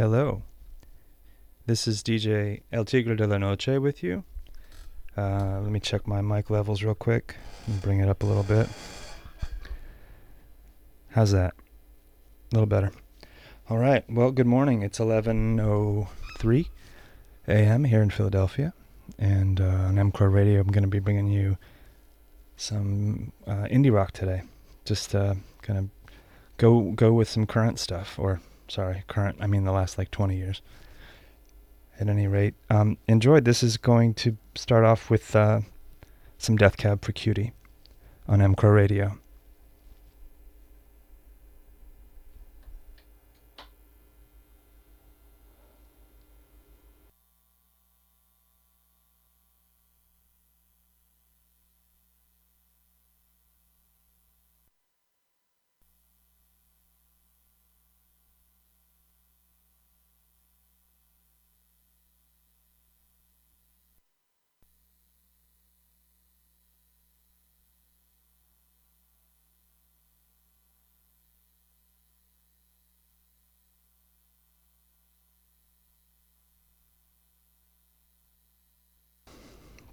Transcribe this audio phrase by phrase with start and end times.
[0.00, 0.44] Hello.
[1.66, 4.24] This is DJ El Tigre de la Noche with you.
[5.14, 8.42] Uh, let me check my mic levels real quick and bring it up a little
[8.42, 8.66] bit.
[11.10, 11.52] How's that?
[11.52, 12.92] A little better.
[13.68, 14.02] All right.
[14.08, 14.80] Well, good morning.
[14.80, 16.68] It's 11:03
[17.46, 17.84] a.m.
[17.84, 18.72] here in Philadelphia,
[19.18, 21.58] and uh, on MCRO Radio, I'm going to be bringing you
[22.56, 24.44] some uh, indie rock today.
[24.86, 25.90] Just uh, kind of
[26.56, 29.38] go go with some current stuff, or sorry, current.
[29.40, 30.62] I mean the last like 20 years.
[31.98, 33.44] At any rate, um, enjoyed.
[33.44, 35.60] This is going to start off with uh,
[36.38, 37.52] some Death Cab for Cutie
[38.26, 39.19] on MCRO Radio.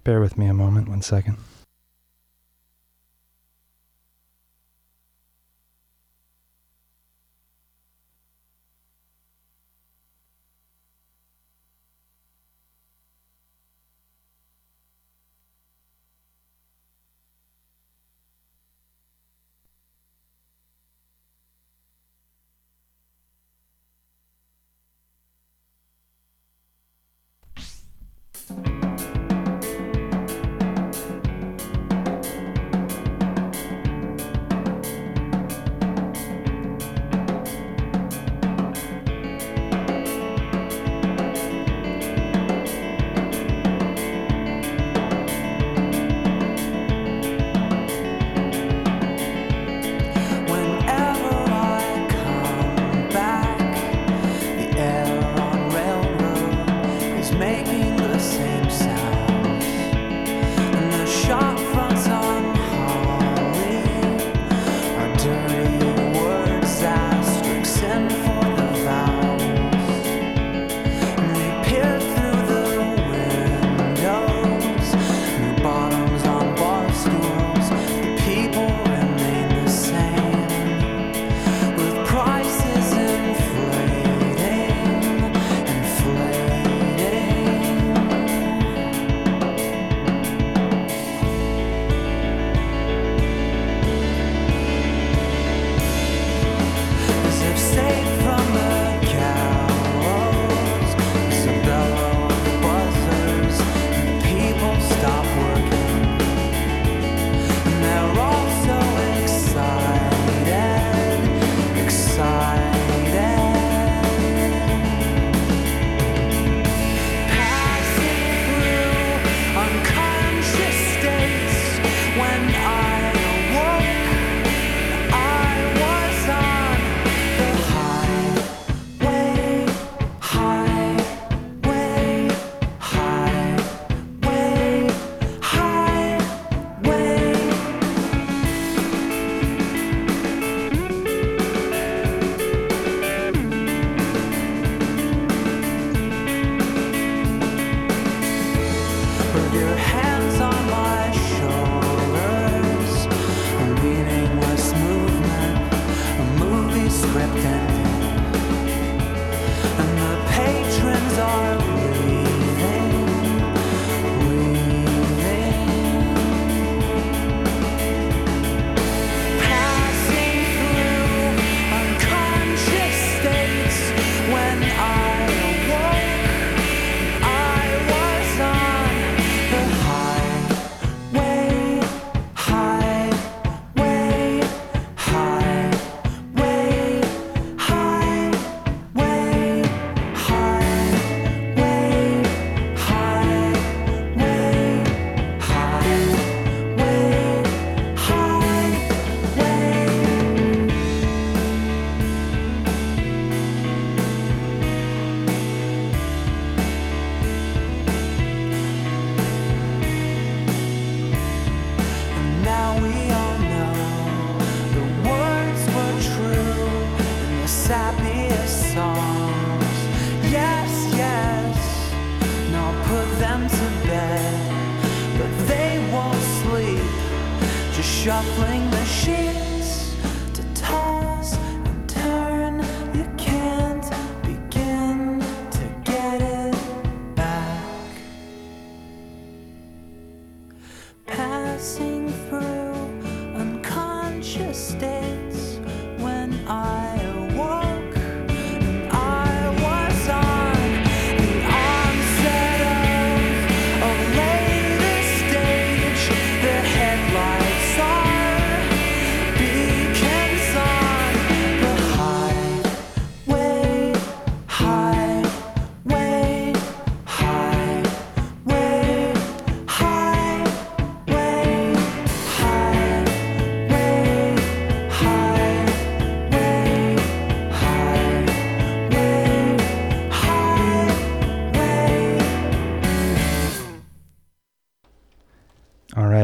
[0.08, 1.36] Bear with me a moment, one second.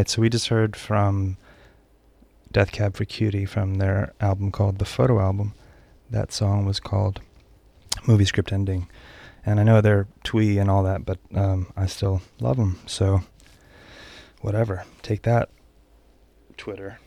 [0.05, 1.39] Right, so we just heard from
[2.53, 5.55] Death Cab for Cutie from their album called The Photo Album.
[6.11, 7.23] That song was called
[8.07, 8.87] Movie Script Ending.
[9.47, 12.81] And I know they're twee and all that, but um, I still love them.
[12.87, 13.23] So,
[14.43, 14.85] whatever.
[15.01, 15.49] Take that,
[16.59, 16.99] Twitter.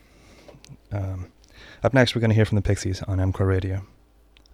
[0.90, 1.30] Um,
[1.84, 3.82] up next, we're going to hear from the Pixies on MCRO Radio.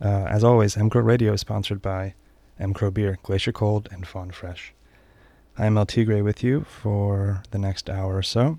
[0.02, 2.12] Uh, as always, MCRO Radio is sponsored by
[2.60, 4.74] MCRO Beer, Glacier Cold, and Fawn Fresh.
[5.56, 8.58] I am El Tigre with you for the next hour or so.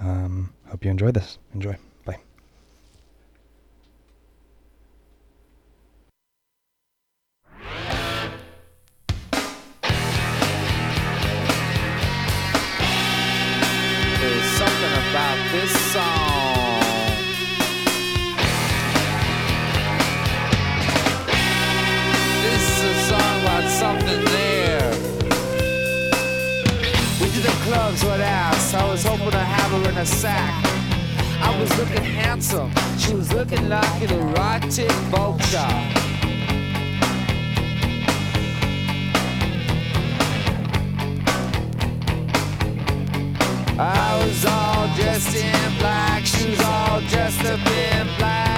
[0.00, 1.38] Um, hope you enjoy this.
[1.52, 1.76] Enjoy.
[2.06, 2.18] Bye.
[14.18, 16.72] There's something about this song.
[22.42, 24.24] This is a song about something
[27.66, 28.74] clubs with ass.
[28.74, 30.54] I was hoping to have her in a sack.
[31.40, 32.70] I was looking handsome.
[32.96, 35.74] She was looking like an erotic vulture.
[43.78, 48.55] I was all dressed in black, she was all dressed up in black.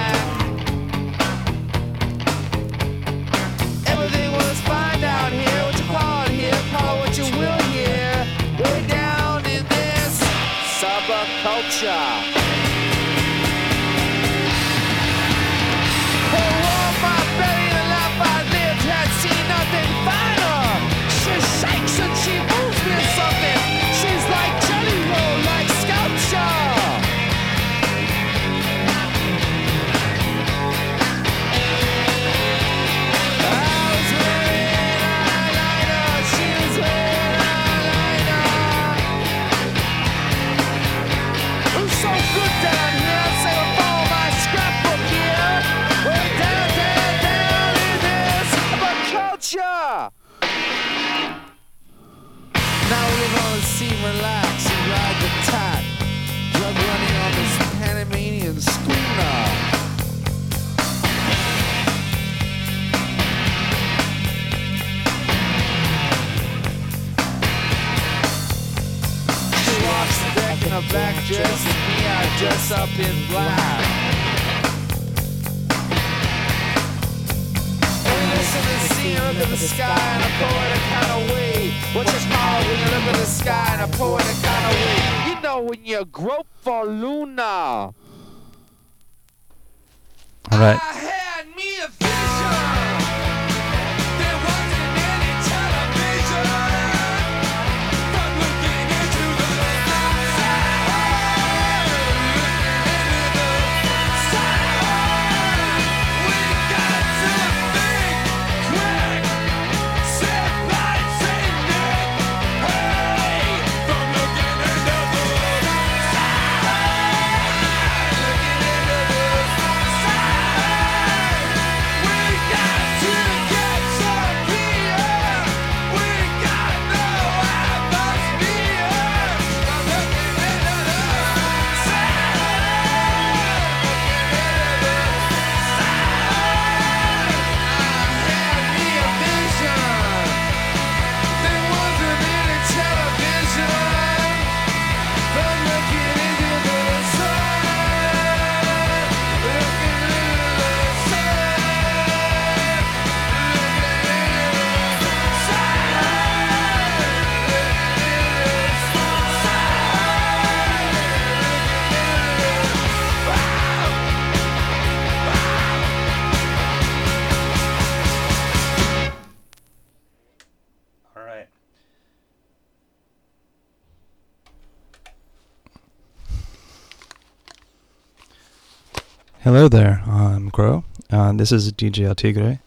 [179.49, 180.85] Hello there, I'm Crow.
[181.09, 182.61] Uh, this is DJ El Tigre,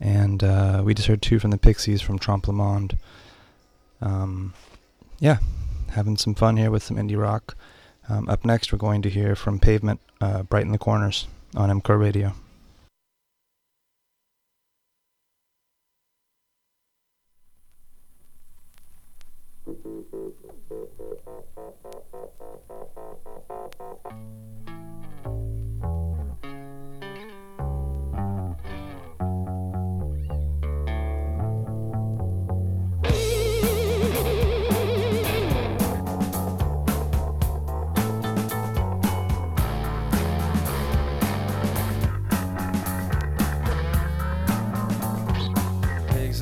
[0.00, 2.98] and uh, we just heard two from the Pixies from Trompe Le Monde.
[4.00, 4.52] Um,
[5.20, 5.38] yeah,
[5.90, 7.56] having some fun here with some indie rock.
[8.08, 11.96] Um, up next, we're going to hear from Pavement, uh, Brighten the Corners on MCRO
[11.96, 12.32] Radio.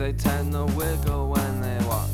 [0.04, 2.10] They tend to wiggle when they walk.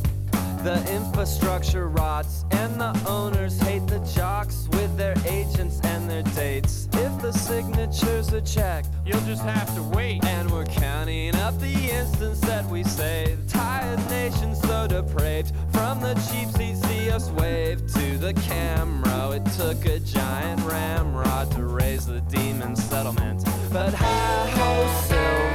[0.63, 6.87] The infrastructure rots, and the owners hate the jocks with their agents and their dates.
[6.93, 10.25] If the signatures are checked, You'll just have to wait.
[10.25, 13.51] and we're counting up the instants that we saved.
[13.51, 15.53] Tired nation so depraved.
[15.73, 19.31] From the cheap seat, see us wave to the camera.
[19.31, 23.45] It took a giant ramrod to raise the demon settlement.
[23.73, 25.50] But hi ho, silver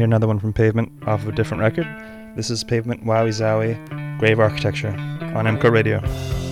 [0.00, 1.86] hear another one from Pavement off of a different record.
[2.34, 3.76] This is Pavement Wowie Zowie
[4.18, 6.49] Grave Architecture on MCRO Radio.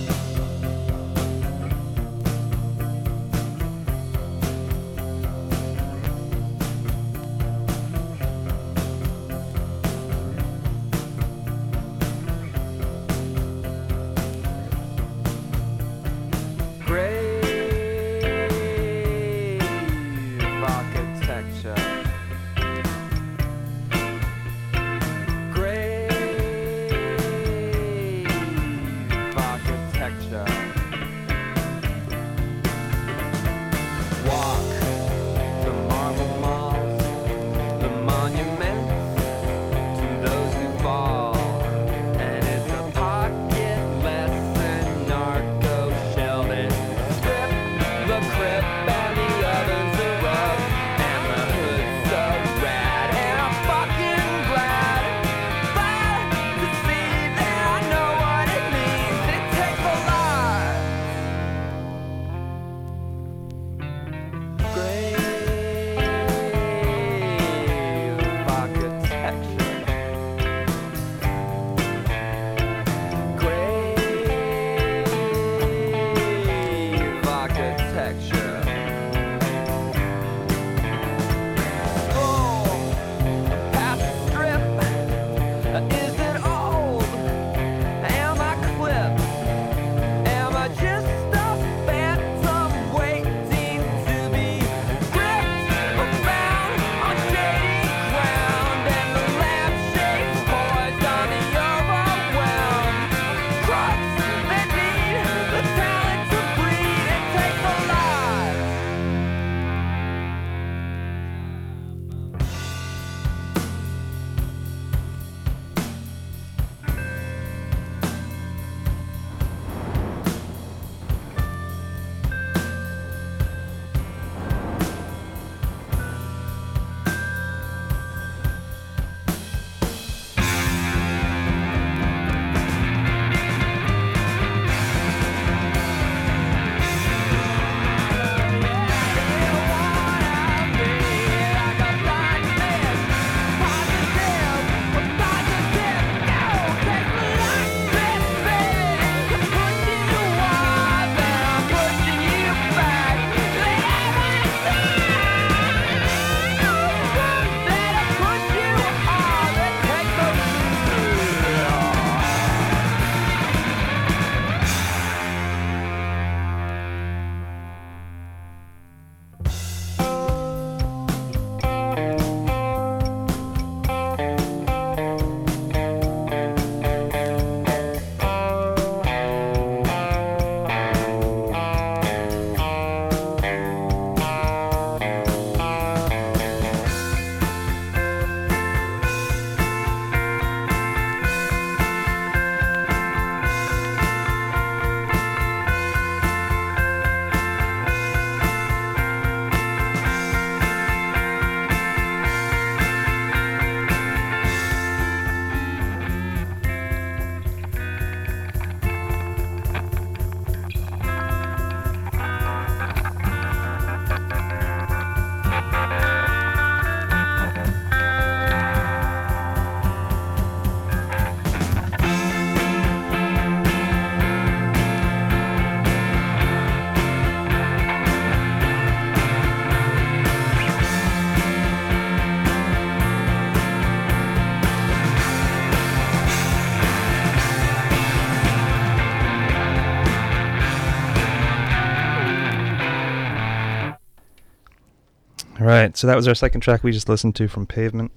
[245.69, 248.11] Right, so that was our second track we just listened to from Pavement.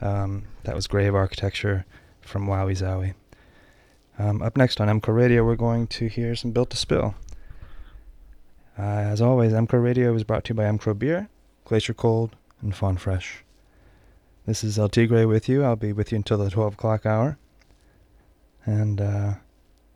[0.00, 1.84] Um, that was Grave Architecture
[2.20, 3.14] from Wowie Zowie.
[4.18, 7.14] Um, up next on MCO Radio, we're going to hear some Built to Spill.
[8.78, 11.28] Uh, as always, MCO Radio is brought to you by MCO Beer,
[11.64, 13.44] Glacier Cold, and Fawn Fresh.
[14.46, 15.62] This is El Tigre with you.
[15.62, 17.36] I'll be with you until the 12 o'clock hour.
[18.64, 19.34] And uh,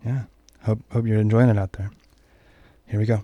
[0.05, 0.25] yeah,
[0.65, 1.91] hope, hope you're enjoying it out there.
[2.87, 3.23] Here we go.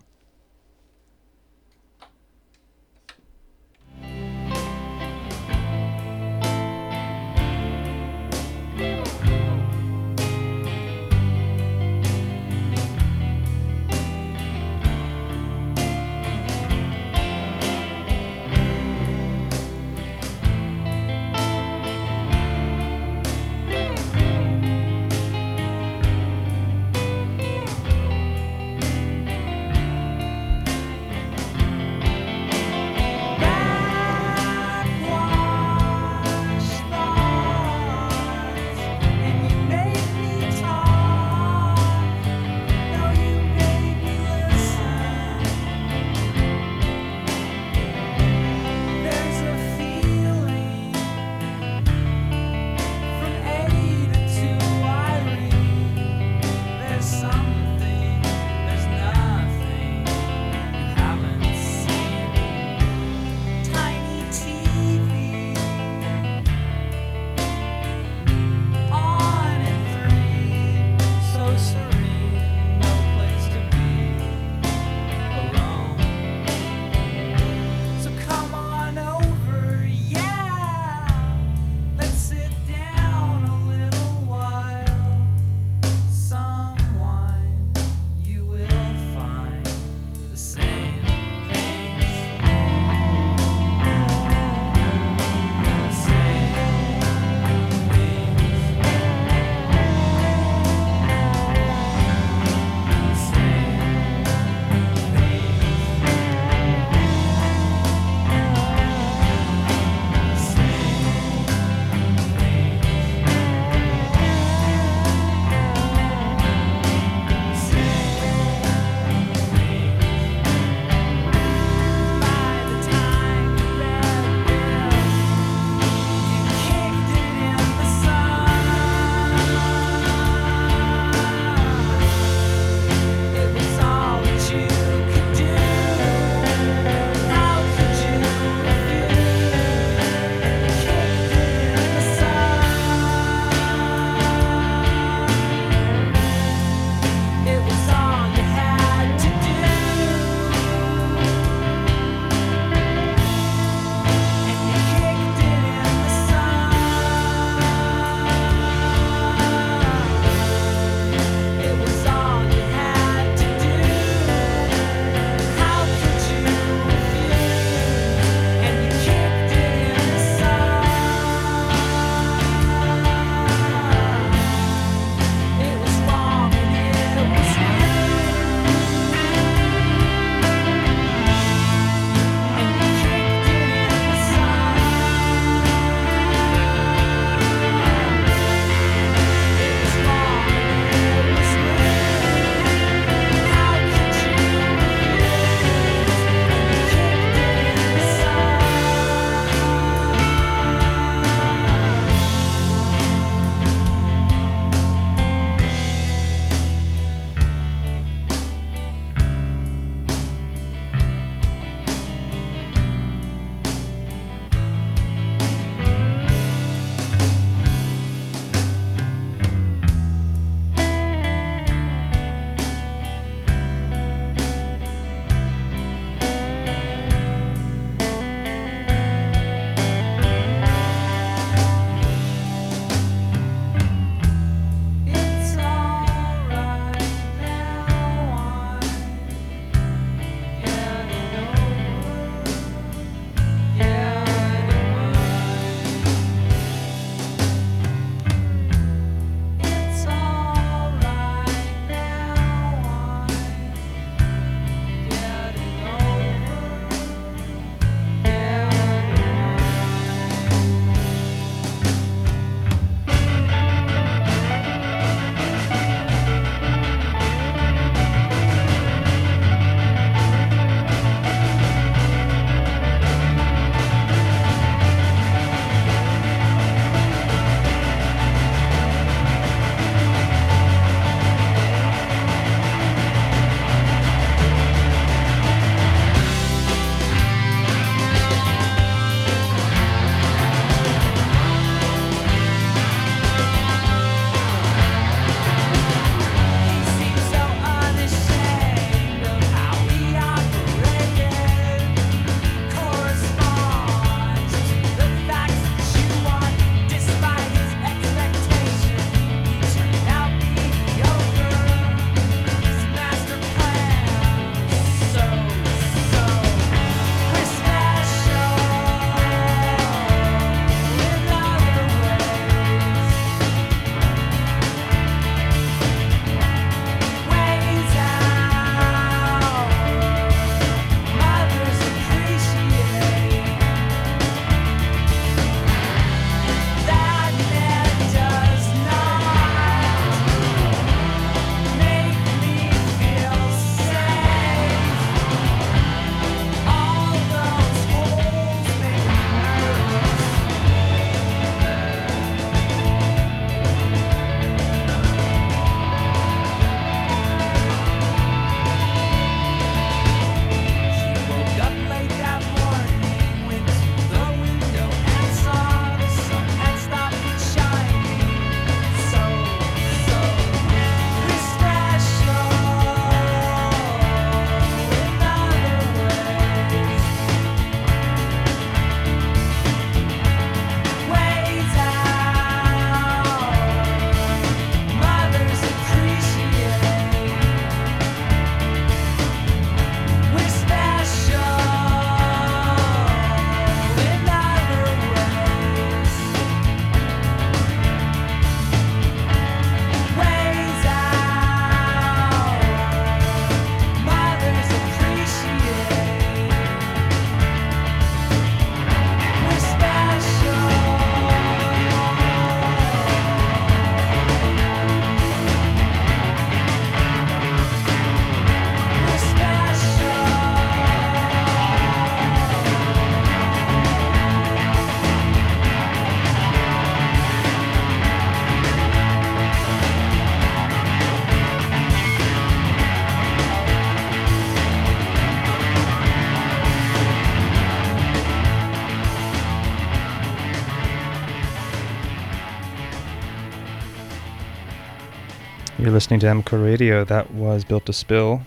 [445.99, 447.03] Listening to MCO Radio.
[447.03, 448.43] That was Built to Spill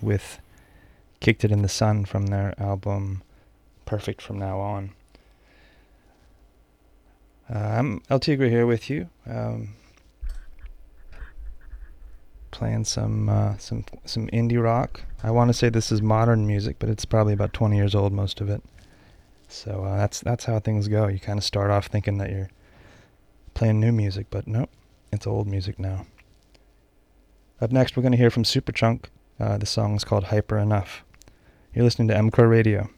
[0.00, 0.38] with
[1.20, 3.22] Kicked It in the Sun from their album
[3.84, 4.90] Perfect From Now On.
[7.54, 9.74] Uh, I'm El Tigre here with you, um,
[12.50, 15.02] playing some uh, some some indie rock.
[15.22, 18.14] I want to say this is modern music, but it's probably about 20 years old,
[18.14, 18.62] most of it.
[19.46, 21.08] So uh, that's that's how things go.
[21.08, 22.48] You kind of start off thinking that you're
[23.52, 24.70] playing new music, but nope,
[25.12, 26.06] it's old music now.
[27.60, 29.04] Up next, we're going to hear from Superchunk.
[29.38, 31.04] Uh, the song is called Hyper Enough.
[31.72, 32.90] You're listening to MCRO Radio.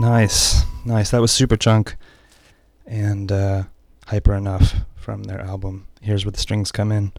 [0.00, 1.10] Nice, nice.
[1.10, 1.94] That was Superchunk
[2.86, 3.64] and uh,
[4.06, 7.12] Hyper Enough from their album Here's Where the Strings Come In.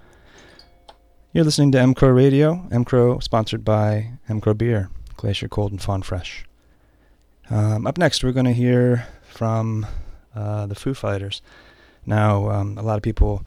[1.32, 2.68] You're listening to MCRO Radio.
[2.72, 6.46] MCRO sponsored by MCRO Beer, Glacier Cold and Fawn Fresh.
[7.50, 9.86] Um, up next, we're going to hear from
[10.36, 11.42] uh, the Foo Fighters.
[12.06, 13.46] Now, um, a lot of people,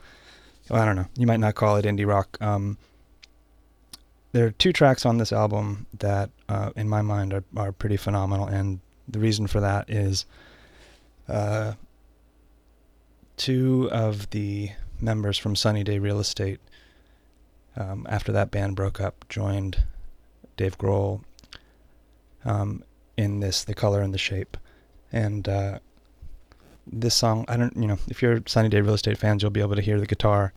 [0.70, 2.38] well, I don't know, you might not call it indie rock.
[2.40, 2.78] Um,
[4.32, 7.96] there are two tracks on this album that, uh, in my mind, are, are pretty
[7.96, 10.26] phenomenal, and the reason for that is
[11.28, 11.74] uh,
[13.36, 16.60] two of the members from Sunny Day Real Estate,
[17.76, 19.82] um, after that band broke up, joined
[20.56, 21.22] Dave Grohl
[22.44, 22.82] um,
[23.16, 24.56] in this The Color and the Shape.
[25.12, 25.78] And uh,
[26.86, 29.60] this song, I don't, you know, if you're Sunny Day Real Estate fans, you'll be
[29.60, 30.52] able to hear the guitar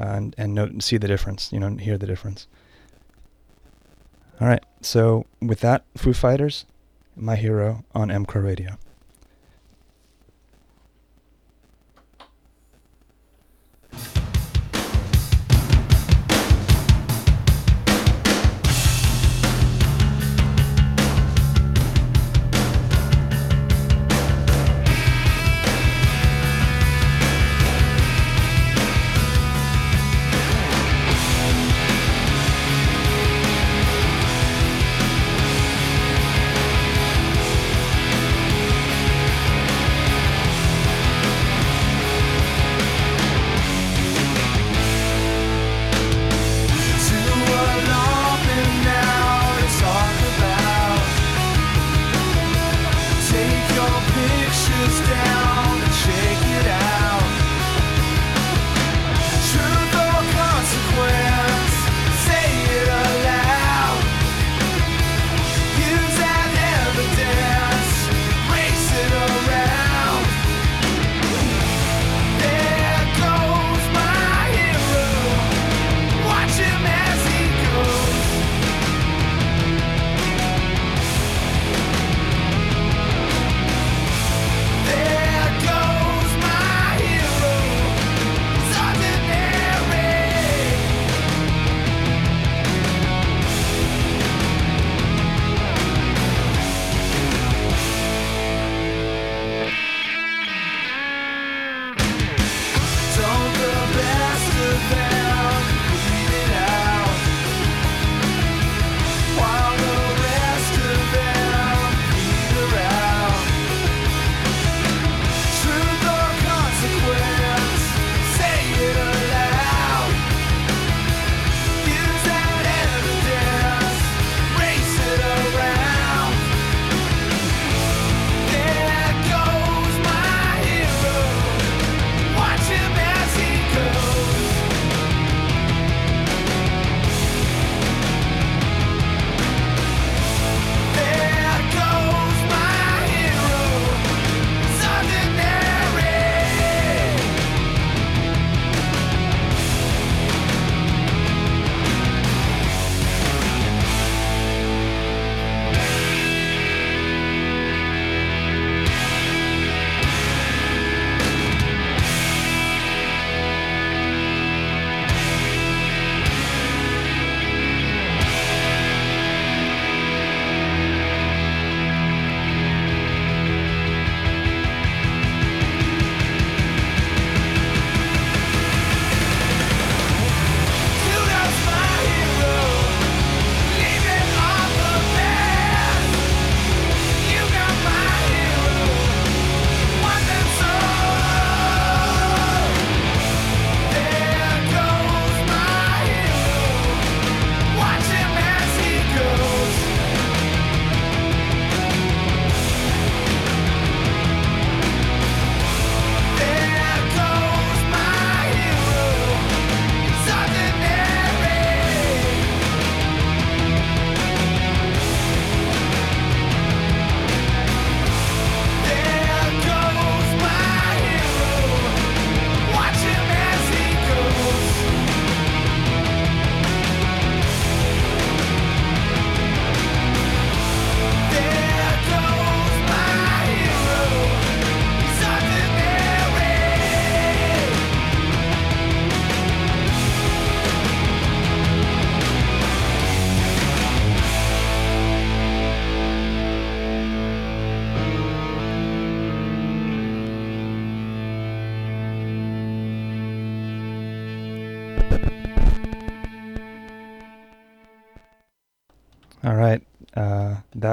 [0.00, 1.52] uh, and and note, see the difference.
[1.52, 2.46] You know, hear the difference.
[4.40, 4.62] All right.
[4.80, 6.66] So with that, Foo Fighters,
[7.16, 8.78] my hero on MCRO Radio.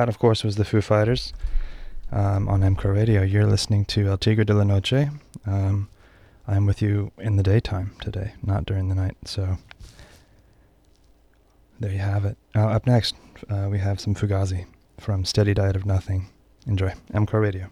[0.01, 1.31] That, of course, was the Foo Fighters
[2.11, 3.21] um, on MCRO Radio.
[3.21, 5.09] You're listening to El Tigre de la Noche.
[5.45, 5.89] Um,
[6.47, 9.15] I'm with you in the daytime today, not during the night.
[9.25, 9.59] So
[11.79, 12.35] there you have it.
[12.55, 13.13] Uh, up next,
[13.47, 14.65] uh, we have some Fugazi
[14.99, 16.29] from Steady Diet of Nothing.
[16.65, 16.93] Enjoy.
[17.13, 17.67] MCRO Radio.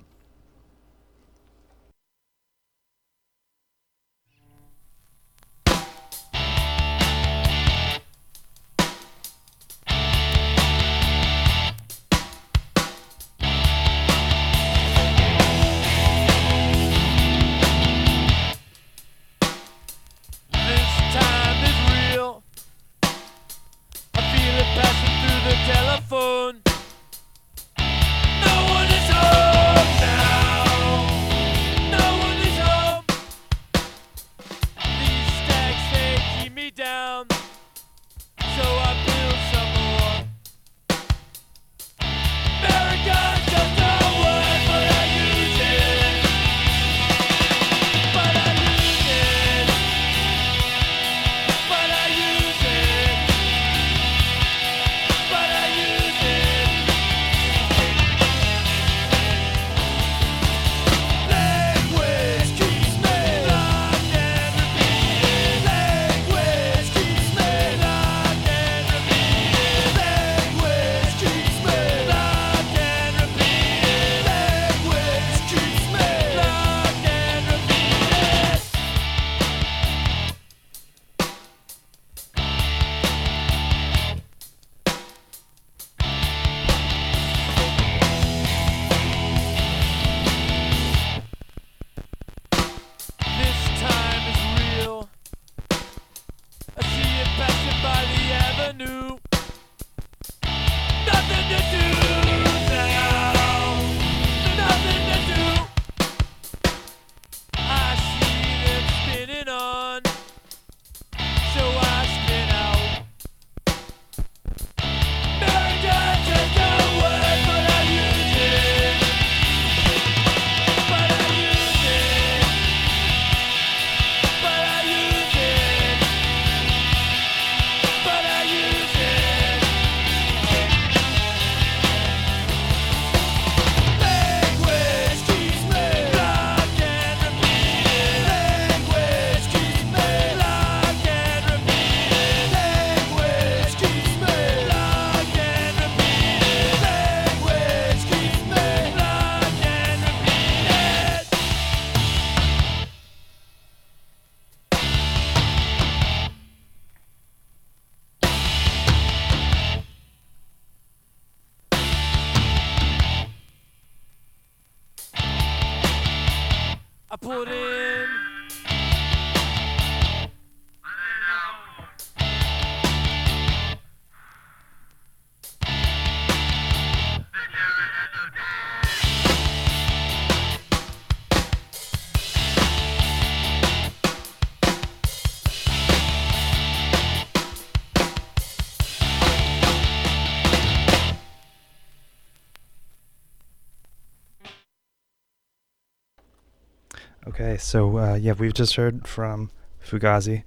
[197.69, 200.41] So uh, yeah, we've just heard from Fugazi,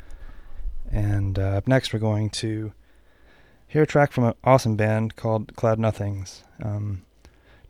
[0.90, 2.72] and uh, up next we're going to
[3.68, 6.42] hear a track from an awesome band called Cloud Nothings.
[6.60, 7.02] Um,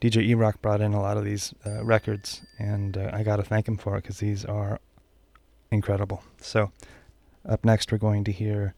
[0.00, 3.36] DJ E Rock brought in a lot of these uh, records, and uh, I got
[3.36, 4.80] to thank him for it because these are
[5.70, 6.24] incredible.
[6.40, 6.72] So,
[7.46, 8.72] up next we're going to hear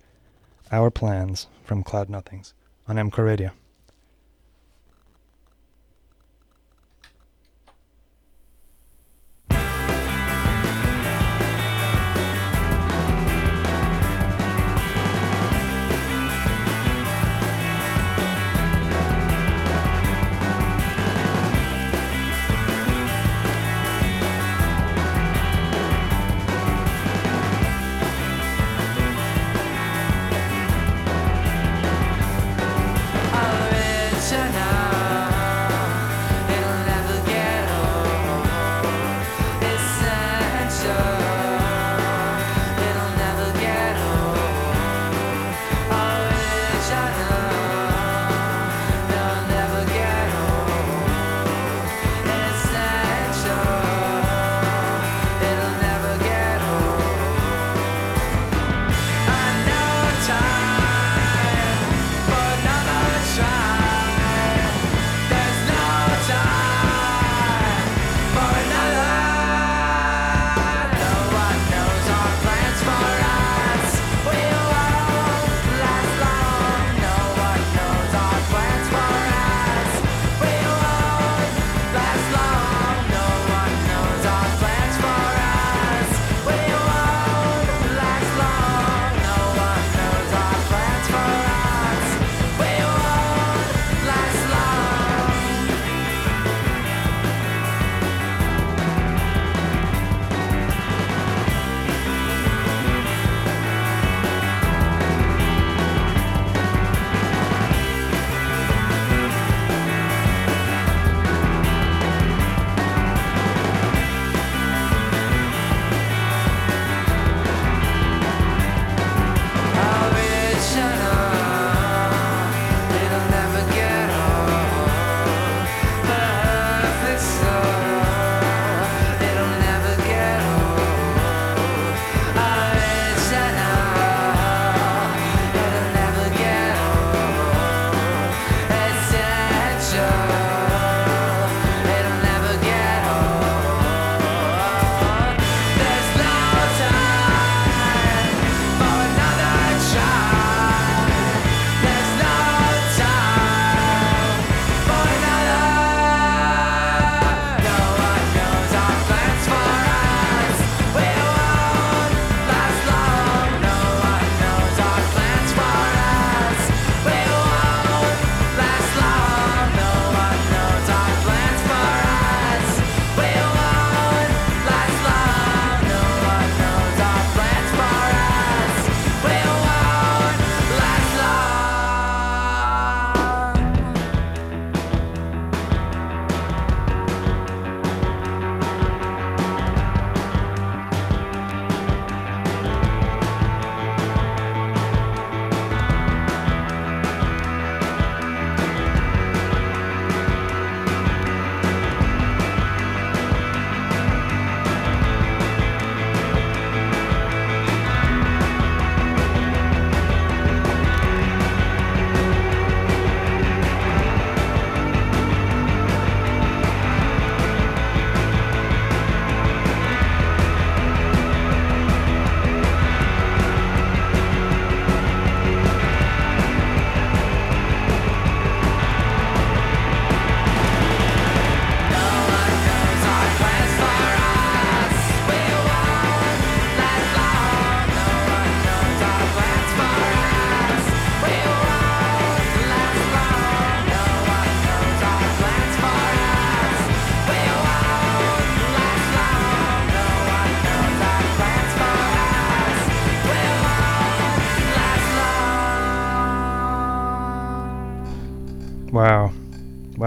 [0.72, 2.52] Our Plans from Cloud Nothings
[2.88, 3.52] on MCRO Radio.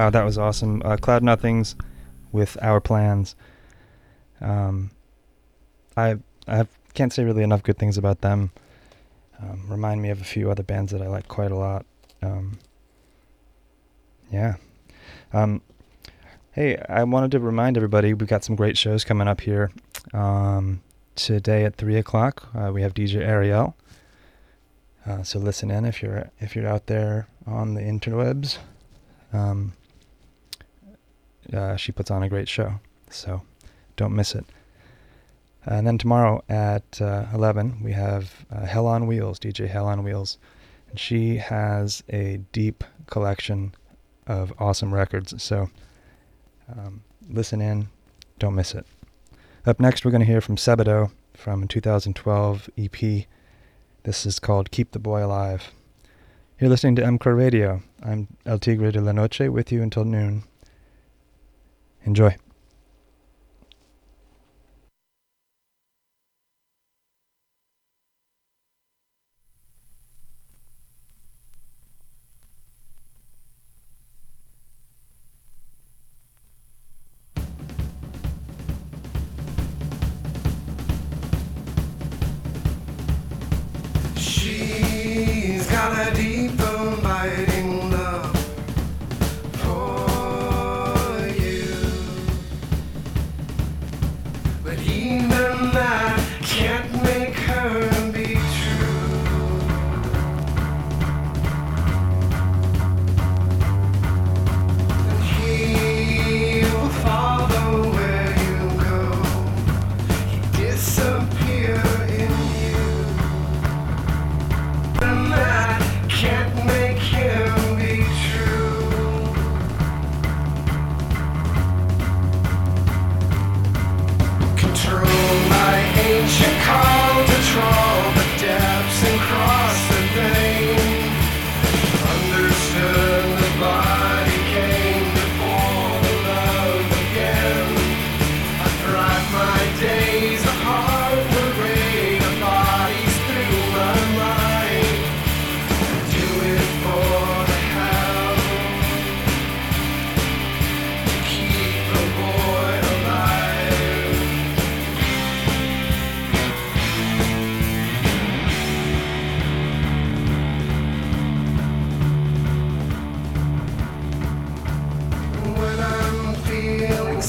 [0.08, 0.82] Wow, that was awesome.
[0.86, 1.76] Uh, Cloud Nothings
[2.32, 3.36] with Our Plans.
[4.40, 4.92] Um,
[5.98, 6.16] I
[6.48, 8.52] I can't say really enough good things about them.
[9.38, 11.86] Um, remind me of a few other bands that I like quite a lot.
[12.22, 12.58] Um,
[14.32, 14.56] yeah.
[15.34, 15.62] Um,
[16.54, 19.72] hey, I wanted to remind everybody we've got some great shows coming up here.
[20.14, 20.84] Um,
[21.16, 23.76] today at three o'clock, uh, we have DJ Ariel.
[25.06, 28.60] Uh, so listen in if you're if you're out there on the interwebs.
[29.34, 29.74] Um,
[31.54, 32.80] uh, she puts on a great show,
[33.10, 33.42] so
[33.96, 34.46] don't miss it.
[35.66, 40.02] And then tomorrow at uh, 11, we have uh, Hell on Wheels, DJ Hell on
[40.02, 40.38] Wheels.
[40.90, 43.74] And she has a deep collection
[44.28, 45.42] of awesome records.
[45.44, 45.70] So
[46.72, 47.90] um, listen in,
[48.40, 48.86] don't miss it.
[49.66, 53.26] Up next, we're going to hear from Sebadoh from a 2012 EP.
[54.04, 55.74] This is called Keep the Boy Alive.
[56.60, 57.84] You're listening to MCRO Radio.
[58.02, 60.44] I'm El Tigre de la Noche with you until noon.
[62.08, 62.47] Enjoy.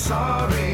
[0.08, 0.67] Sorry,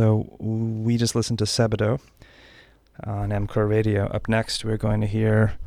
[0.00, 2.00] So we just listened to Sebadoh
[3.04, 4.06] on MCRO Radio.
[4.06, 5.58] Up next, we're going to hear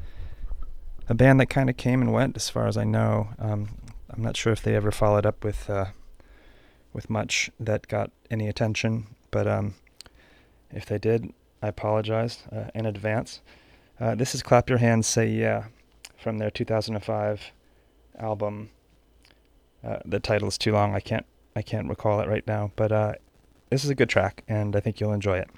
[1.08, 3.30] a band that kind of came and went, as far as I know.
[3.38, 3.78] Um,
[4.10, 5.86] I'm not sure if they ever followed up with uh,
[6.94, 9.76] with much that got any attention, but um,
[10.72, 11.32] if they did,
[11.62, 13.40] I apologize uh, in advance.
[14.00, 15.66] Uh, this is "Clap Your Hands, Say Yeah"
[16.18, 17.52] from their 2005
[18.18, 18.72] album.
[19.84, 20.96] Uh, the title is too long.
[20.96, 23.14] I can't I can't recall it right now, but uh,
[23.74, 25.50] this is a good track, and I think you'll enjoy it.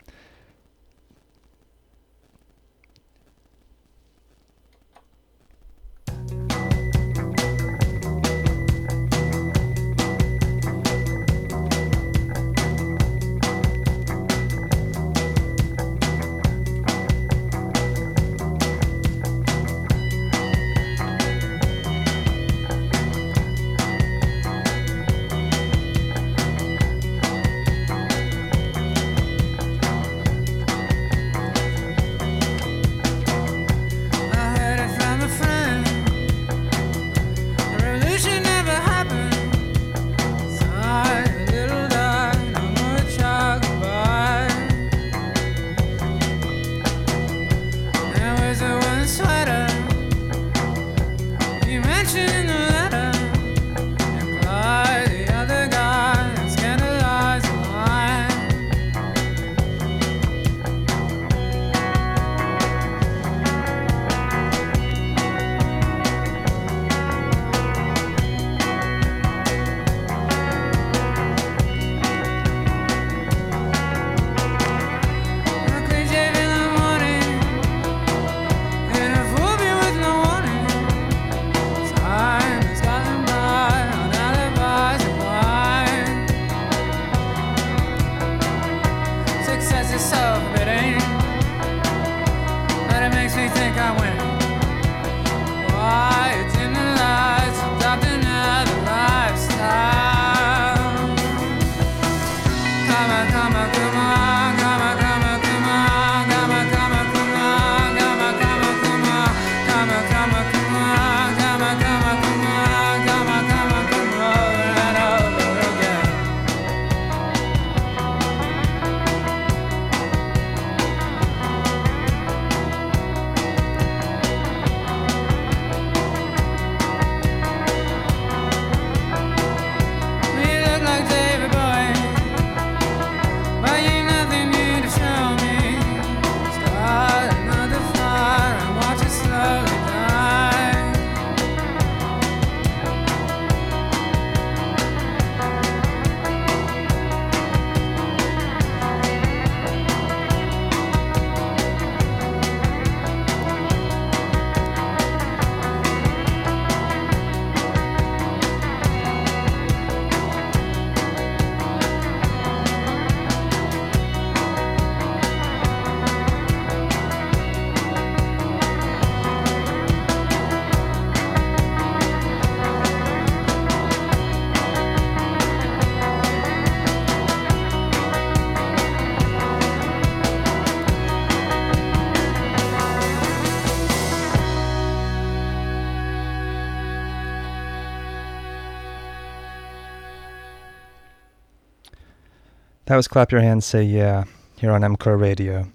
[192.87, 194.25] That was Clap Your Hands, Say Yeah,
[194.57, 195.69] here on MCRO Radio.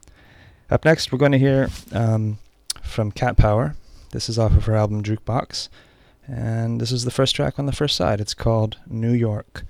[0.70, 2.38] Up next, we're going to hear um,
[2.84, 3.74] from Cat Power.
[4.12, 5.68] This is off of her album Jukebox.
[6.28, 8.20] And this is the first track on the first side.
[8.20, 9.64] It's called New York.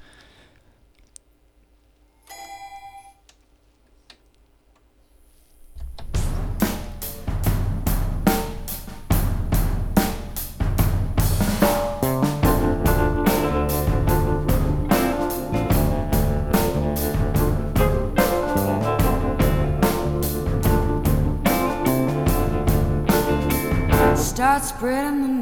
[24.40, 25.39] Start spreading the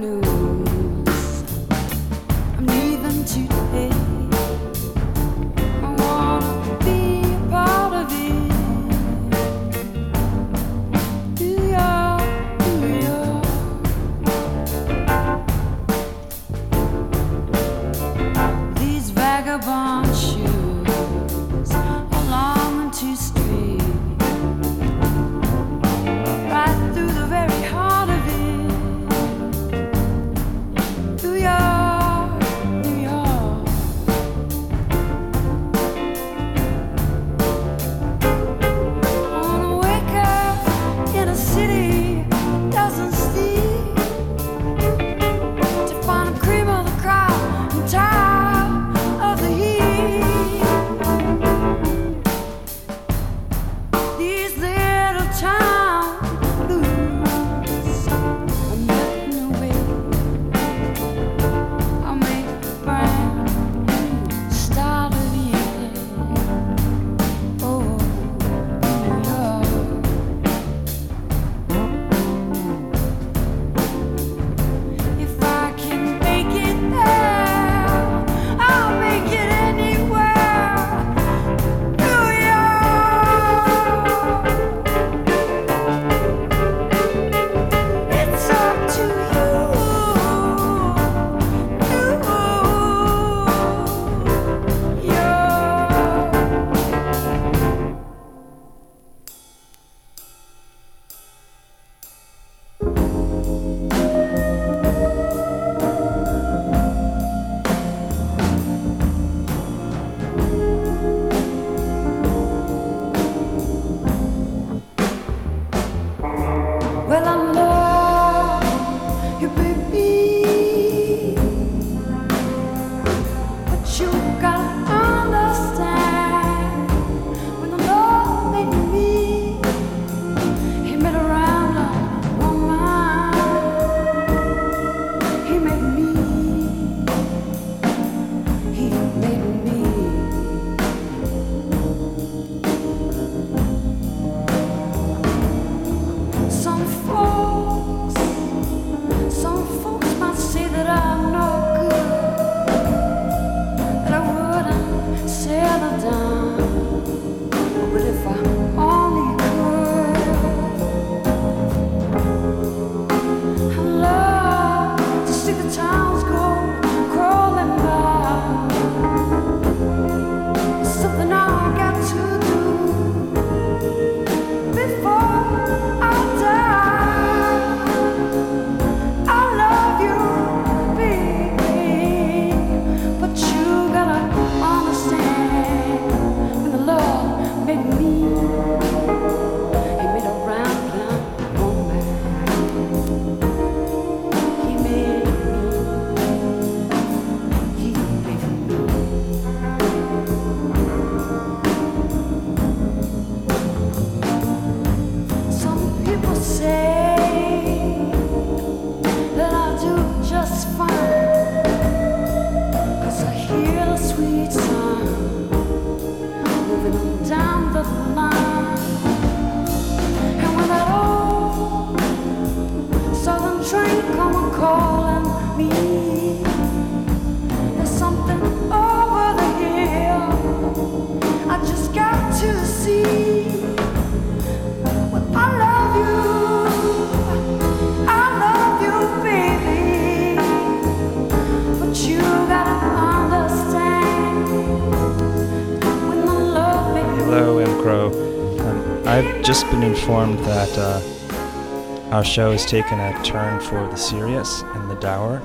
[252.39, 255.43] show has taken a turn for the serious and the dour,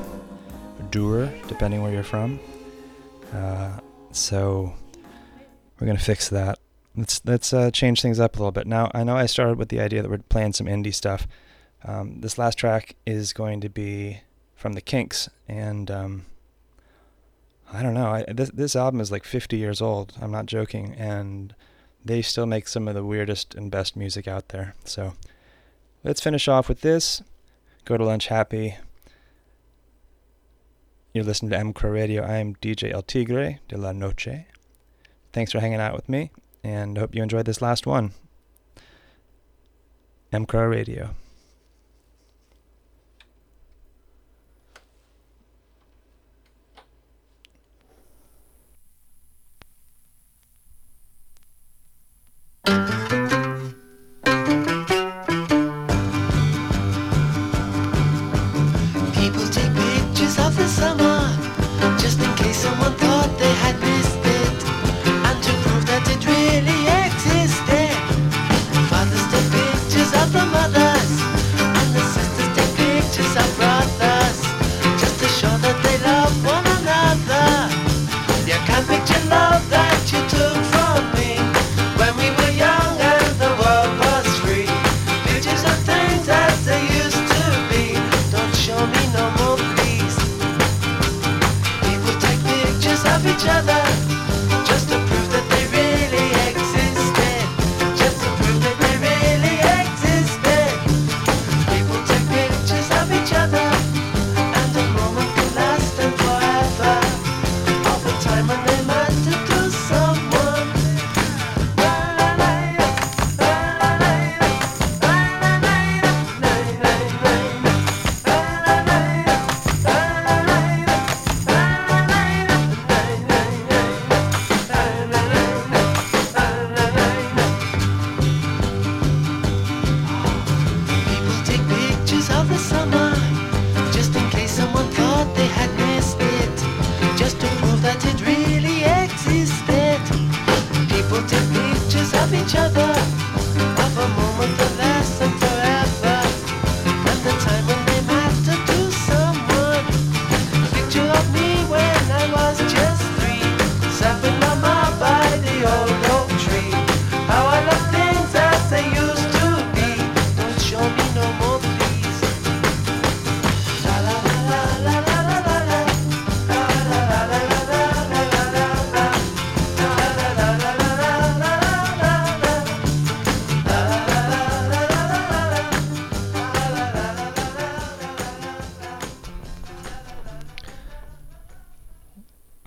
[0.77, 2.39] or dour, depending where you're from.
[3.33, 3.79] Uh,
[4.11, 4.71] so
[5.79, 6.59] we're gonna fix that.
[6.95, 8.67] Let's let's uh, change things up a little bit.
[8.67, 11.27] Now I know I started with the idea that we're playing some indie stuff.
[11.83, 14.19] Um, this last track is going to be
[14.53, 16.25] from the Kinks, and um,
[17.73, 18.11] I don't know.
[18.11, 20.13] I, this this album is like 50 years old.
[20.21, 21.55] I'm not joking, and
[22.05, 24.75] they still make some of the weirdest and best music out there.
[24.85, 25.13] So
[26.03, 27.21] let's finish off with this.
[27.85, 28.77] Go to lunch happy.
[31.13, 32.23] You're listening to MCRO Radio.
[32.23, 34.45] I am DJ El Tigre de la Noche.
[35.31, 36.31] Thanks for hanging out with me,
[36.63, 38.13] and hope you enjoyed this last one.
[40.31, 41.11] MCRO Radio.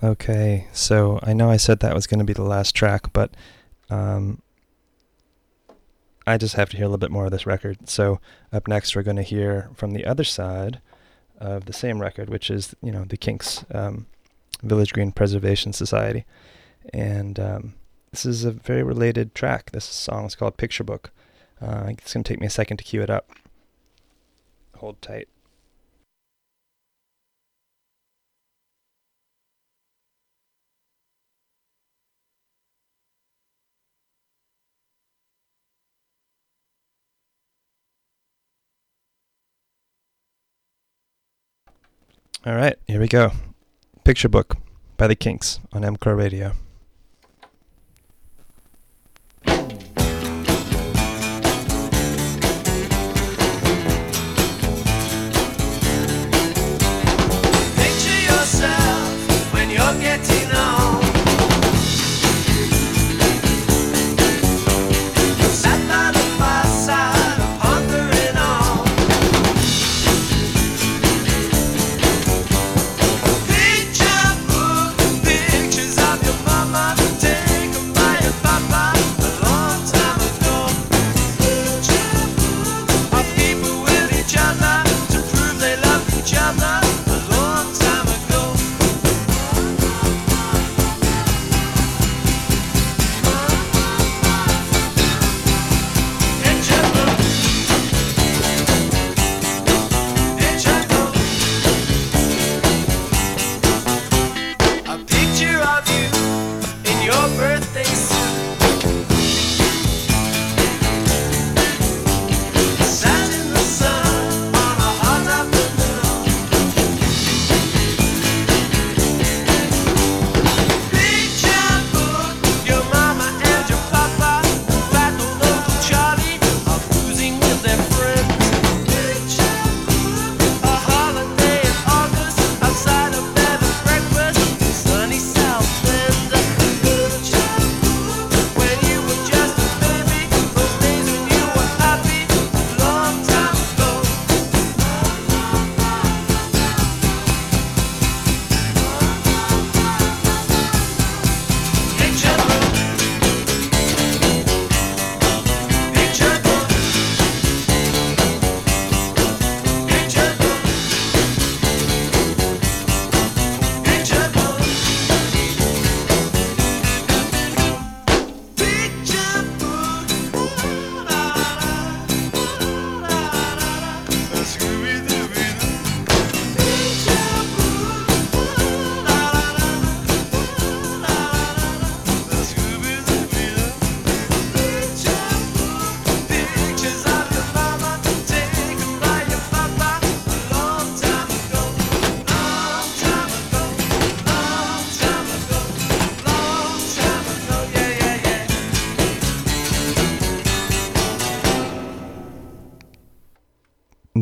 [0.07, 3.35] Okay, so I know I said that was going to be the last track, but
[3.89, 4.41] um,
[6.25, 7.89] I just have to hear a little bit more of this record.
[7.89, 8.21] So
[8.53, 10.79] up next, we're going to hear from the other side
[11.39, 14.05] of the same record, which is you know the Kinks um,
[14.63, 16.23] Village Green Preservation Society,
[16.93, 17.73] and um,
[18.11, 19.71] this is a very related track.
[19.71, 21.11] This song is called Picture Book.
[21.61, 23.29] Uh, it's going to take me a second to cue it up.
[24.77, 25.27] Hold tight.
[42.45, 43.31] All right, here we go.
[44.03, 44.55] Picture Book
[44.95, 46.53] by the Kinks on MCRO Radio.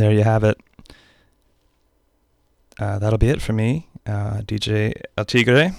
[0.06, 0.60] There you have it.
[2.78, 5.74] Uh, that'll be it for me, uh, DJ El Tigre.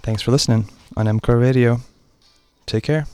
[0.00, 0.66] Thanks for listening
[0.96, 1.82] on MCRO Radio.
[2.64, 3.06] Take care.